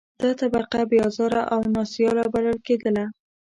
دا 0.21 0.29
طبقه 0.41 0.81
بې 0.89 0.97
آزاره 1.07 1.41
او 1.53 1.61
نا 1.73 1.83
سیاله 1.93 2.23
بلل 2.33 2.57
کېدله. 2.67 3.05